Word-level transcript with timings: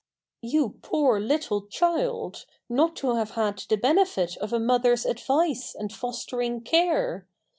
You 0.41 0.79
poor 0.81 1.19
little 1.19 1.67
child, 1.67 2.47
not 2.67 2.95
to 2.95 3.13
have 3.13 3.35
had 3.35 3.59
the 3.69 3.77
benefit 3.77 4.35
of 4.37 4.51
a 4.51 4.59
mother's 4.59 5.05
advice 5.05 5.75
and 5.75 5.93
fostering 5.93 6.61
care! 6.61 7.27